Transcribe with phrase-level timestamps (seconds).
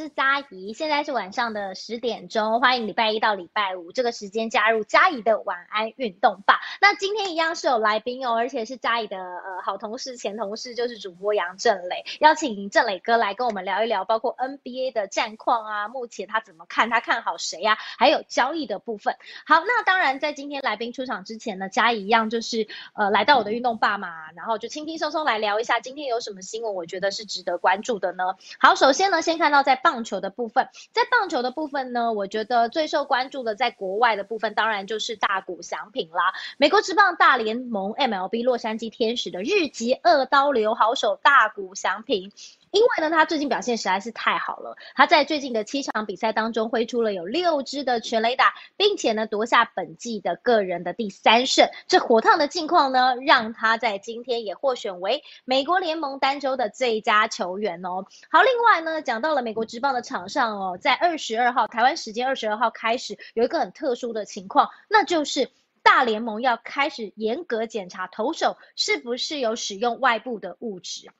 [0.00, 6.58] 是嘉怡，现在是晚上的十点钟，欢迎礼拜一到礼拜五这个时间加入嘉怡的晚安运动吧。
[6.80, 17.76] 那今天一样是有来宾哦，而且是嘉怡的呃好同事、前同事，就是主播杨振磊，邀请振磊哥来跟我们聊一聊，包括 NBA 的战况啊，目前他怎么看，他看好谁呀？
[17.98, 19.16] 还有交易的部分。
[19.44, 28.24] 好，那当然在今天来宾出场之前呢，嘉怡一样就是呃来到我的运动吧嘛，然后就轻轻松松来聊一下今天有什么新闻，我觉得是值得关注的呢。
[28.58, 29.60] 好，首先呢，先看到。
[29.60, 36.32] 在棒棒球的部分，在棒球的部分呢，我觉得最受关注的，在国外的部分，当然就是大谷翔平啦。
[36.58, 42.30] 美国职棒大联盟 MLB 洛杉矶天使的日籍二刀流好手大谷翔平。
[42.70, 44.76] 因为呢，他最近表现实在是太好了。
[44.94, 51.68] 他在最近的七场比赛当中挥出了有六支的全垒打，并且呢夺下本季的个人的第三胜。
[51.88, 58.04] 这火烫的境况呢，让他在今天也获选为美国联盟单周的最佳球员哦。
[58.30, 65.50] 好，另外呢，讲到了美国职棒的场上哦，在二十二号台湾时间二十二号开始有一个很特殊的情况，那就是
[65.82, 71.10] 大联盟要开始严格检查投手是不是有使用外部的物质。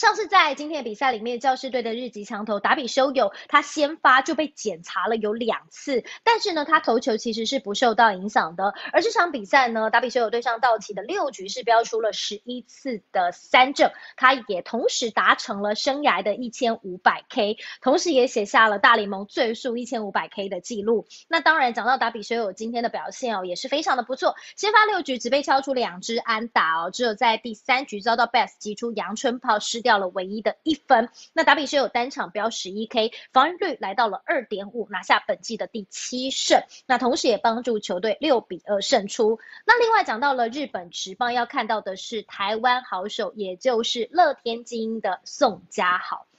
[0.00, 8.72] 上次在今天的比赛里面，教师队的日籍强投达比修友，他先发就被检查了有两次，但是呢，他投球其实是不受到影响的。
[8.94, 21.08] 而这场比赛呢，达比修友对上道奇的六局是标出了十一次的三振，他也同时达成了生涯的一千五百 K，同时也写下了大联盟最速一千五百 K 的记录。
[21.28, 29.89] 那当然，讲到达比修友今天的表现哦，也是非常的不错，先发六局只被敲出两支安打哦，只有在第三局遭到 Best 击出阳春炮失掉。
[29.90, 39.40] 到了唯一的一分，那打比是有单场标十一 K，防御率来到了二点五，拿下本季的第七胜，那同时也帮助球队六比二胜出。
[39.66, 46.29] 那另外讲到了日本职棒，要看到的是台湾好手，也就是乐天精英的宋家豪。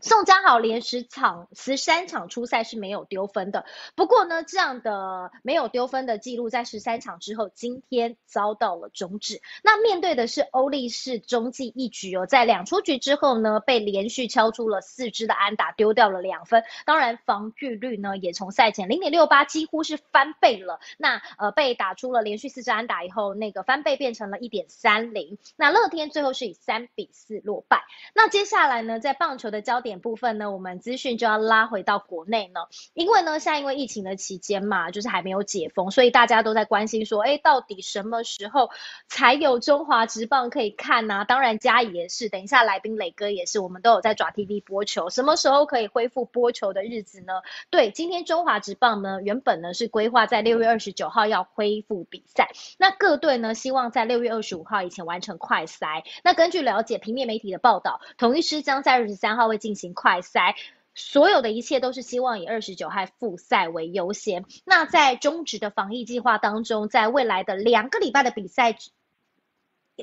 [0.00, 3.64] 宋家豪连十场十三场出赛是没有丢分的，
[3.96, 9.42] 不过呢，这样的没有丢分的记录在十三场之后，今天遭到了终止。
[9.64, 16.62] 那面对的是欧力士中继一局哦，在两出局之后呢，被连续敲出了四支的安打，丢掉了两分。
[16.86, 20.78] 当然，防御率呢也从赛前零点六八几乎是翻倍了。
[20.96, 25.38] 那呃，被打出了连续四支安打以后，那个翻倍变成了一点三零。
[25.56, 27.82] 那乐天最后是以三比四落败。
[28.14, 29.87] 那接下来呢，在棒球的焦点。
[29.88, 32.60] 点部分呢，我们资讯就要拉回到国内呢，
[32.94, 38.70] 因为呢，现在因为疫情的期间嘛，就是还没有解封，所以大家都在关心说，哎，到底什么时候
[39.08, 41.24] 才有中华职棒可以看呢？
[41.26, 47.32] 当然嘉也是，等一下来宾磊哥也是，我们都有在抓 TV 播球，什么时候可以恢复播球的日子呢？
[47.70, 56.04] 对，今天中华职棒呢，原本呢是规划在六月二十九号要恢复比赛，那各队呢希望在六月二十五号以前完成快赛。
[56.22, 59.77] 那根据了解平面媒体的报道，统一师将在二十三号会进行。
[59.78, 60.56] 行快赛，
[60.94, 64.44] 所有的一切都是希望以二十九号复赛为优先。
[64.66, 68.76] 那在终止的防疫计划当中，在未来的两个礼拜的比赛，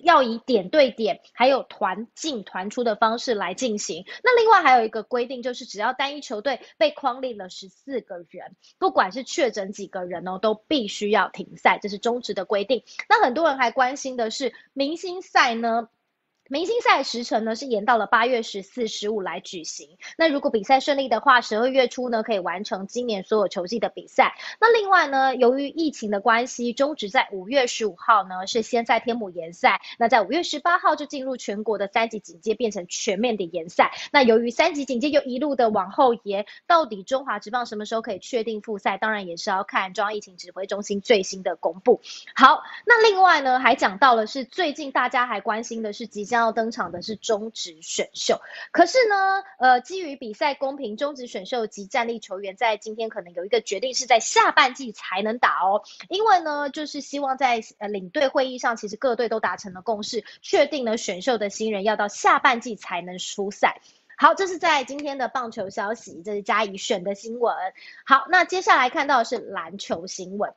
[0.04, 4.06] 要以点对点还有团进团出的方式来进行。
[4.26, 12.84] 那另外还有一个规定，就是只要单一球队被框立了十四个人，不管是确诊几个人哦，都必须要停赛，这是终止的规定。
[13.08, 15.88] 那很多人还关心的是明星赛呢？
[16.48, 19.98] 明星赛时程呢是延到了八月十四、十五来举行。
[20.16, 24.36] 那如果比赛顺利的话，十二月初呢可以完成今年所有球季的比赛。
[24.62, 29.82] 那另外呢，由于疫情的关系，终止在五月十五号呢是先在天母延赛。
[29.98, 33.92] 那在五月十八号就进入全国的三级警戒，变成全面的延赛。
[34.12, 39.00] 那由于三级警戒又一路的往后延，到底中华职棒什么时候可以确定复赛？
[39.00, 42.02] 当然也是要看中央疫情指挥中心最新的公布。
[42.36, 46.35] 好，那另外呢还讲到了是最近大家还关心的是即将。
[46.36, 48.42] 将要登场的是中职选秀，
[48.74, 55.84] 可是呢，呃，基于比赛公平，中职选秀及战力球员在今天可能有一个决定，是在下半季才能打哦。
[56.10, 63.80] 因为呢，就是希望在呃领队会议上，其实各队都达成了共识，确定了选秀的新人要到下半季才能出赛。
[64.18, 67.56] 好，这是在今天的棒球消息，这是嘉怡选的新闻。
[68.06, 70.54] 好，那接下来看到的是篮球新闻。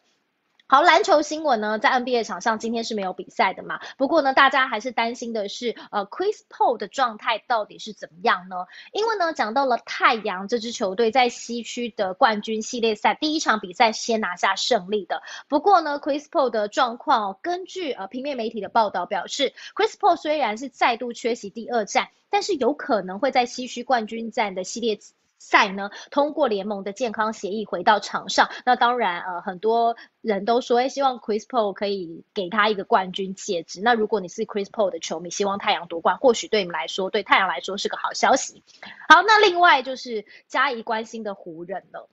[0.70, 3.80] 好，篮球新闻呢，在 NBA 场上今天是没有比赛的嘛？
[3.96, 8.66] 不过呢，大家还是担心的是，呃，Chris Paul 的状态到底是怎么样呢？
[8.92, 15.22] 因为呢，讲到了太阳这支球队在西区的冠军系列赛第一场比赛先拿下胜利的。
[15.48, 24.98] 不过呢，Chris Paul 的状况，根据呃平面媒体的报道表示，Chris Paul 虽然是再度缺席第二战，但是有可能会在西区冠军战的系列。
[25.38, 28.50] 赛呢，通过联盟的健康协议回到场上。
[28.64, 33.80] 那当然，呃，很多人都说，哎，希望 Chris Paul 可以给他一个冠军戒指。
[33.80, 38.62] 那如果你是 Chris Paul 的球迷，希望太阳夺冠，或许对你们来说，对太阳来说是个好消息。
[39.08, 42.08] 好，那另外就是加以关心的湖人了。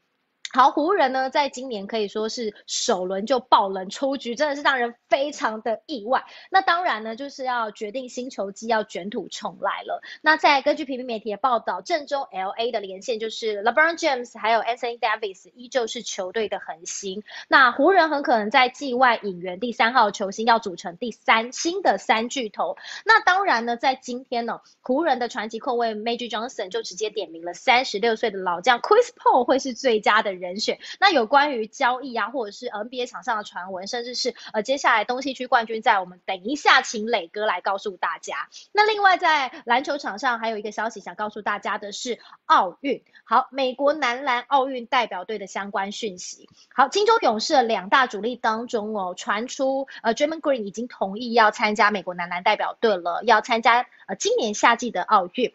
[0.56, 6.24] 好，湖人呢，在今年可以说是首轮就爆冷出局，真的是让人非常的意外。
[6.50, 10.02] 那当然呢，就是要决定新球季要卷土重来了。
[10.22, 17.24] 那在根据平面媒体的报道，正中 L A 的连线就是 LeBron James 还有 Anthony Davis，依旧是球队的恒星。
[17.50, 22.78] 那湖人很可能在季外引援第三号球星，要组成第三新的三巨头。
[23.04, 30.45] 那当然呢，在今天呢，湖人的传奇控卫 Magic Johnson 就直接点名了三十六岁的老将 Chris Paul 会是最佳的人。
[30.46, 30.80] 人选。
[31.00, 38.50] 那有关于交易啊，或者是 NBA 场上的传闻，甚至是呃接下来东西区冠军赛，我们等一下请磊哥来告诉大家。
[38.72, 43.04] 那另外在篮球场上还有一个消息想告诉大家的是奥运。
[43.24, 46.48] 好，美国男篮奥运代表队的相关讯息。
[46.74, 55.54] 好，金州勇士的两大主力当中哦，传出呃 d r a m o n Green 已经同意要参加美国男篮代表队了，要参加呃今年夏季的奥运。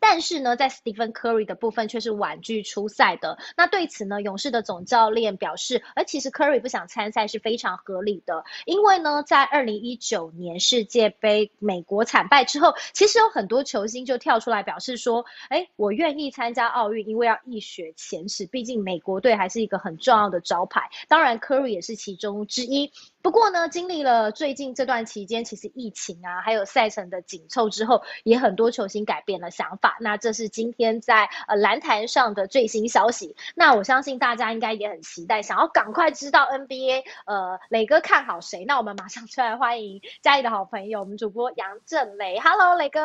[0.00, 3.38] 但是呢，在 Stephen Curry 的部分却是婉拒出赛的。
[3.56, 20.90] 那对此呢，勇士的总教练表示，而其实 Curry 不想参赛是非常合理的，因为呢，在二零一九年世界杯美国惨败之后，其实有很多球星就跳出来表示说，哎，我愿意参加奥运，因为要一雪前耻，毕竟美国队还是一个很重要的招牌。
[21.08, 22.92] 当然，Curry 也是其中之一。
[23.22, 29.87] 不过呢，经历了最近这段期间，其实疫情啊，还有赛程的紧凑之后，也很多球星改变了想法。
[30.00, 33.36] 那这是今天在呃篮坛上的最新消息。
[33.54, 38.64] 那我相信大家应该也很期待，想要赶快知道 NBA，呃，磊哥看好谁？
[38.66, 42.38] 那我们马上出来欢迎家里的好朋友，我们主播杨振磊。
[42.40, 43.00] Hello，磊哥。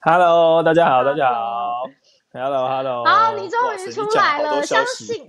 [0.00, 1.84] Hello，大家好，大家好。
[2.32, 3.04] Hello，Hello。
[3.04, 5.24] 好，你终于出来了，相信。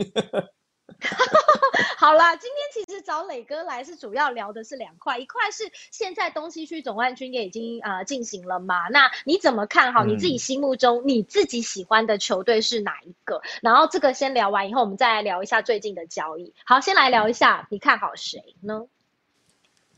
[1.98, 13.42] 好啦，今天其实找磊哥来是主要聊的是两块，一块是现在东西区总冠军也已经呃进行了嘛，那你怎么看好你自己心目中你自己喜欢的球队是哪一个？
[13.62, 16.54] 然后这个先聊完以后，我们再来聊一下最近的交易。
[16.66, 18.86] 好，先来聊一下你看好谁呢？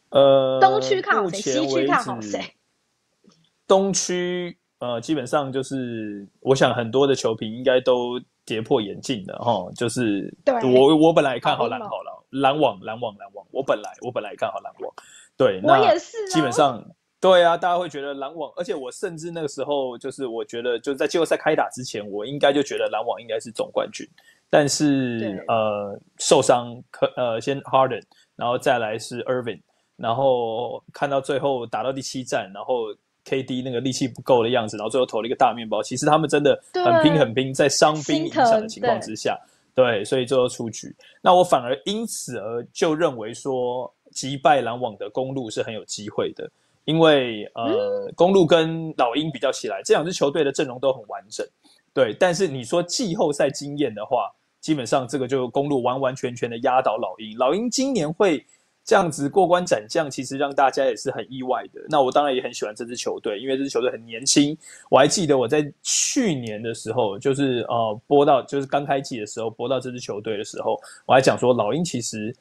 [0.10, 1.40] 呃，东区看好谁？
[1.42, 2.54] 西区看好谁？
[3.68, 8.22] 东区呃，基本上就是我想很多的球评应该都。
[8.46, 10.32] 跌破眼镜的哈，就是
[10.64, 14.94] 我我本来看好篮好了，篮网篮网篮网，我本来我本来看好篮网，
[15.36, 16.86] 对，那也是，基本上
[17.20, 24.08] 对啊，大家会觉得篮网，而且我甚至那个时候就是我觉得就是在季后赛开打之前，我应该就觉得篮网应该是总冠军，
[24.50, 28.04] 但是呃受伤可呃先 Harden，
[28.36, 29.62] 然后再来是 Irving，
[29.96, 32.96] 然后看到最后打到第七战，然后。
[33.26, 35.82] KD 那个力气不够的样子，然后最后投了一个大面包。
[35.82, 39.36] 其实他们真的很拼很拼，在伤兵影响的情况之下，
[39.74, 40.96] 对，所以最后出局。
[41.22, 46.48] 那我反而因此而就认为说，击败篮网的公路是很有机会的，
[46.86, 51.46] 因为呃，公路跟老鹰比较起来，这两支球队的阵容都很完整，
[51.94, 52.14] 对。
[52.14, 54.32] 但是你说季后赛经验的话，
[54.62, 57.38] 基本上这个就公路完完全全的压倒老鹰。
[57.38, 58.46] 老鹰今年会。
[58.86, 61.82] 这样子过关斩将，其实让大家也是很意外的。
[61.90, 64.56] 那我当然也很喜欢这支球队，因为这支球队很年轻。
[64.92, 72.32] 我还记得我在去年的时候，就是呃播到就是刚开季的时候播到这支球队的时候，我还讲说老鹰其实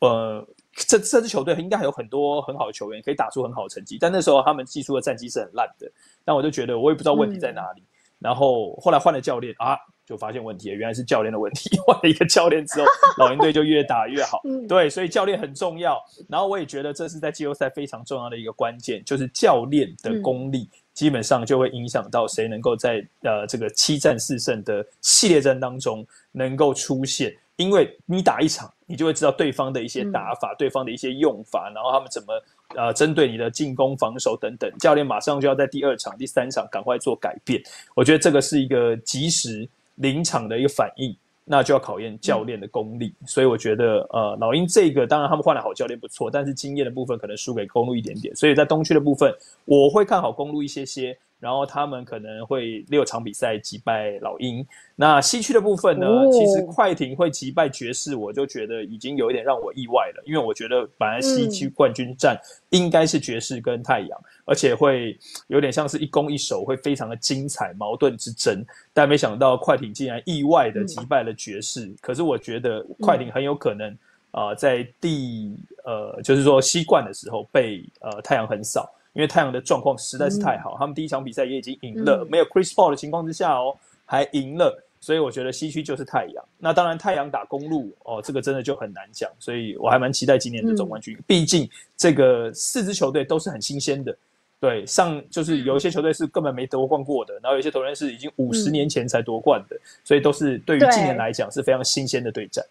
[0.00, 5.88] 呃这这支球队应该还有很多很好的球员可以打出很好的成绩，但那时候他们技术的战绩是很烂的。
[6.24, 7.82] 但我就觉得我也不知道问题在哪里。
[8.18, 9.78] 然后后来换了教练啊。
[10.06, 11.76] 就发现问题了，原来是教练的问题。
[11.84, 12.86] 换了一个教练之后，
[13.18, 14.40] 老鹰队就越打越好。
[14.68, 16.00] 对，所以教练很重要。
[16.28, 27.36] 然后我也觉得这是在季后赛非常重要的一个关键，就是教练的功力，基本上就会影响到谁能够在呃这个七战四胜的系列战当中能够出现。
[27.56, 32.42] 因为你打一场，你就会知道对方的一些打法、对方的一些用法，然后他们怎么
[32.76, 34.70] 呃针对你的进攻、防守等等。
[34.78, 37.60] 教练马上就要在第二场、第三场赶快做改变。
[37.94, 39.68] 我觉得这个是一个及时。
[39.96, 43.14] 临场的一个反应，那就要考验教练的功力。
[43.26, 48.34] 所以我觉得，呃，老鹰这个当然他们换了好教练不错，但是经验的部分可能输给公路一点点。
[48.34, 49.34] 所以在东区的部分，
[49.66, 51.18] 我会看好公路一些些。
[51.46, 54.66] 然后他们可能会六场比赛击败老鹰。
[54.96, 56.08] 那西区的部分呢？
[56.32, 60.22] 其实快艇会击败爵士，我就觉得已经有一点让我意外了。
[60.26, 62.36] 因为我觉得本来西区冠军战
[62.70, 68.66] 应该是爵士跟太阳，而且会有点像是一攻一守，会非常的精彩，矛盾之争。
[68.92, 71.94] 但没想到快艇竟然意外的击败了爵士。
[72.00, 73.96] 可是我觉得快艇很有可能
[74.32, 78.90] 啊，在第呃，就是说西冠的时候被呃太阳横扫。
[79.16, 86.44] 因为太阳的状况实在是太好，他们第一场比赛也已经赢了，没有 Chris Paul 的情况之下哦，还赢了，所以我觉得西区就是太阳。
[86.58, 91.16] 那当然太阳打公路哦，这个真的就很难讲，所以我还蛮期待今年的总冠军。
[91.26, 94.14] 毕竟这个四支球队都是很新鲜的，
[94.60, 102.62] 对，上就是有一些球队是根本没夺冠过的，然后有些球队是已经五十年前才夺冠的，所以都是对于今年来讲是非常新鲜的对战。
[102.62, 102.70] 对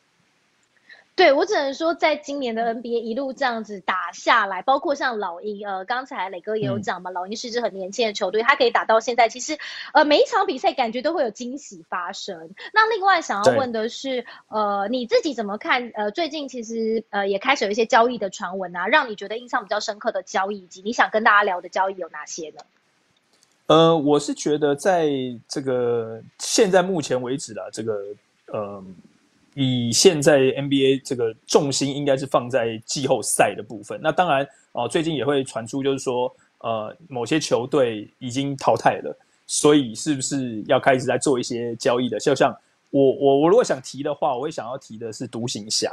[1.34, 9.58] 我只能说，在今年的 NBA 一路这样子打下来，包括像老鹰，呃，刚才磊哥也有讲嘛，老鹰是支很年轻的球队，他可以打到现在，其实，
[9.94, 12.50] 呃，每一场比赛感觉都会有惊喜发生。
[12.74, 15.90] 那另外想要问的是，呃，你自己怎么看？
[15.94, 22.58] 呃，最近其实呃也开始有一些交易的传闻啊，让你觉得印象比较深刻的交易，以及你想跟大家聊的交易有哪些呢？
[23.68, 25.10] 呃，我是觉得在
[25.48, 28.02] 这个现在目前为止的这个，
[28.48, 28.84] 呃。
[29.56, 34.00] 以现在 NBA 这个重心应该是放在季后赛的部分。
[34.04, 42.20] 那当然哦，最近也会传出就是说，呃，某些球队已经淘汰了，所以是不是要开始在做一些交易的？
[42.20, 42.56] 就像
[42.92, 45.90] 我我我如果想提的话，我会想要提的是独行侠，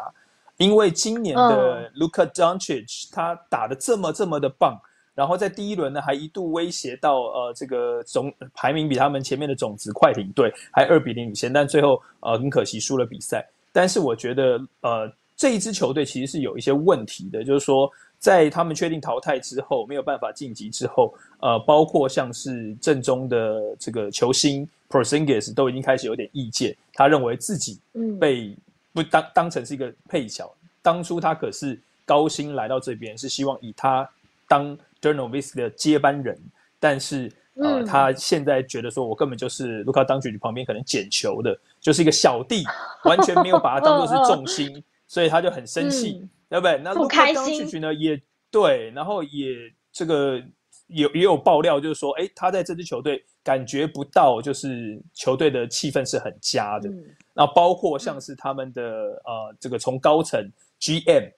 [0.57, 4.77] 因为今年的 Luka Doncic 他打的这么这么的棒。
[5.15, 13.47] 然后在第一轮呢，还一度威胁到呃这个总排名比他们前面的种子快艇队还二比零领先，但最后呃很可惜输了比赛。
[13.73, 27.79] 但是我觉得呃这一支球队其实是有一些问题的，就是说在他们确定淘汰之后没有办法晋级之后，呃包括像是正中的这个球星 Prosingis 都已经开始有点意见，他认为自己
[28.19, 28.57] 被
[28.95, 30.51] 不当当成是一个配角，
[30.81, 34.09] 当初他可是高薪来到这边是希望以他
[34.49, 34.75] 当。
[35.03, 36.41] D e r n o v i s 的接班人，
[36.79, 42.65] 但是呃，他现在觉得说，我根本就是卢卡当局旁边可能捡球的，就是一个小弟，
[43.05, 46.79] 完全没有把他当做是重心，所以他就很生气，对不对？
[46.79, 48.19] 那卢卡当局呢也
[48.51, 49.55] 对，然后也
[49.93, 50.41] 这个
[50.87, 56.89] 有也有爆料，就是说，哎，他在这支球队感觉不到，就是球队的气氛是很佳的。
[57.35, 58.83] 那包括像是他们的
[59.25, 60.41] 呃，这个从高层
[60.81, 61.31] GM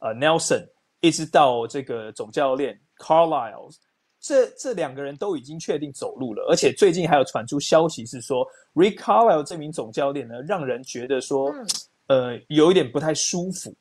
[0.00, 0.66] 呃 Nelson
[1.00, 2.78] 一直到这个总教练。
[3.02, 3.74] Carlisle，
[4.20, 11.52] 这这两个人都已经确定走路了，而且最近还有传出消息是说，Rick Carlisle 这名总教练呢，让人觉得说，
[12.06, 13.74] 呃，有一点不太舒服。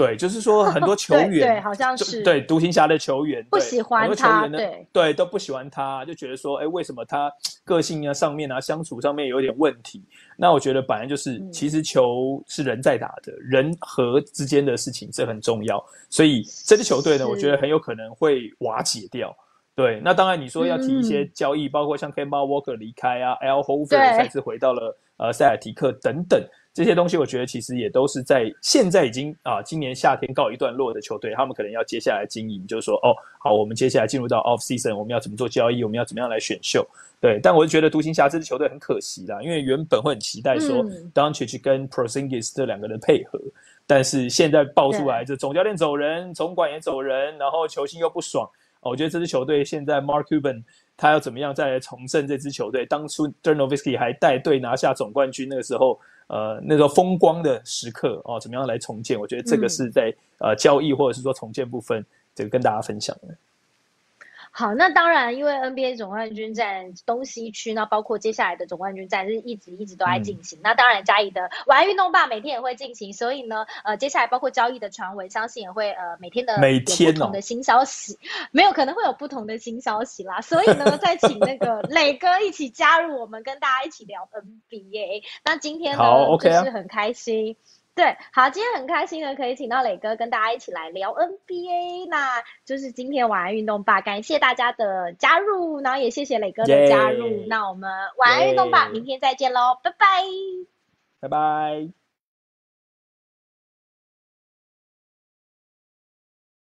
[0.00, 7.30] 对，就是说很多 球员对，好像是对独行侠的球员不喜欢他，对对都不喜欢他，就觉得说，哎，为什么他
[7.66, 10.02] 个性啊上面啊相处上面有点问题？
[10.38, 19.36] 那我觉得本来就是，其实球是人在打的，人和之间的事情这很重要，所以这支球队呢，我觉得很有可能会瓦解掉。
[19.74, 26.42] 对，那当然你说要提一些交易，包括像 Kemba Walker 离开啊，L Hofer 再次回到了呃塞尔提克等等。
[26.72, 36.86] 这些东西我觉得其实也都是在现在已经啊，今年夏天告一段落的球队，他们可能要接下来经营，就是说哦，好，我们接下来进入到 off season，我们要怎么做交易，我们要怎么样来选秀？
[37.20, 43.38] 对，但我就觉得独行侠这支球队很可惜啦，因为原本会很期待说 d o n c h 跟 Prosingis 这两个人配合，
[43.84, 48.48] 但是现在爆出来，这总教练走人，总管也走人，然后球星又不爽，
[48.80, 50.62] 我觉得这支球队现在 Mark Cuban
[50.96, 52.86] 他要怎么样再来重振这支球队？
[52.86, 55.98] 当初 d e r n o v i s k y 还带队拿下总冠军那个时候。
[56.30, 59.18] 呃，那个风光的时刻哦，怎么样来重建？
[59.18, 62.06] 我觉得这个是在呃交易或者是说重建部分，
[62.36, 63.34] 这个跟大家分享的。
[64.52, 70.58] 好，那当然，因为 NBA 总冠军战东西区，那包括接下来的总冠军战是一直一直都在进行。
[70.62, 78.18] 那当然，嘉义的玩运动吧每天也会进行，所以呢，呃，接下来包括交易的传闻，相信也会呃每天的每天不同的新消息，
[78.50, 80.40] 没有可能会有不同的新消息啦。
[80.40, 84.28] 所以呢，再请那个 磊哥一起加入我们，跟大家一起聊
[84.70, 85.22] NBA。
[85.44, 86.02] 那今天呢，
[86.38, 87.56] 就是很开心。
[88.00, 100.06] 对，好，今天很开心的可以请到磊哥跟大家一起来聊 NBA，那就是今天晚安运动吧，感谢大家的加入，然后也谢谢磊哥的加入，那我们晚安运动吧，明天再见喽，拜拜，
[101.20, 101.99] 拜拜。